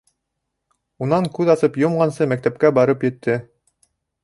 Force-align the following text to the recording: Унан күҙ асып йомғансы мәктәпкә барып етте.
Унан 1.07 1.27
күҙ 1.35 1.51
асып 1.55 1.77
йомғансы 1.83 2.29
мәктәпкә 2.33 2.73
барып 2.81 3.09
етте. 3.11 3.39